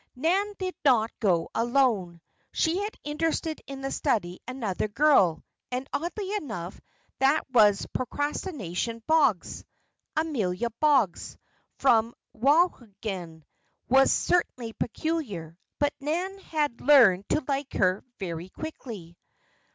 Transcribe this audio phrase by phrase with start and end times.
[0.15, 2.21] Nan did not go alone.
[2.51, 6.81] She had interested in the study another girl, and oddly enough
[7.19, 9.63] that was "Procrastination Boggs."
[10.17, 11.37] Amelia Boggs,
[11.77, 13.43] from Wauhegan,
[13.89, 19.15] was certainly peculiar; but Nan had learned to like her very quickly.